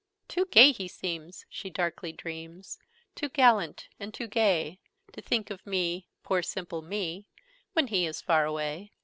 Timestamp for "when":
7.73-7.85